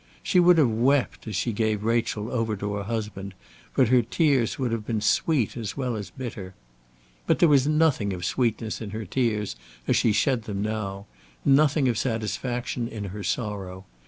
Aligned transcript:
She 0.23 0.39
would 0.39 0.57
have 0.57 0.71
wept 0.71 1.27
as 1.27 1.35
she 1.35 1.53
gave 1.53 1.83
Rachel 1.83 2.31
over 2.31 2.55
to 2.55 2.77
a 2.77 2.83
husband, 2.83 3.35
but 3.75 3.89
her 3.89 4.01
tears 4.01 4.57
would 4.57 4.71
have 4.71 4.83
been 4.83 4.99
sweet 4.99 5.55
as 5.55 5.77
well 5.77 5.95
as 5.95 6.09
bitter. 6.09 6.55
But 7.27 7.37
there 7.37 7.47
was 7.47 7.67
nothing 7.67 8.11
of 8.11 8.25
sweetness 8.25 8.81
in 8.81 8.89
her 8.97 9.05
tears 9.05 9.55
as 9.87 9.95
she 9.95 10.11
shed 10.11 10.45
them 10.45 10.63
now, 10.63 11.05
nothing 11.45 11.87
of 11.87 11.99
satisfaction 11.99 12.87
in 12.87 13.03
her 13.13 13.21
sorrow. 13.23 13.85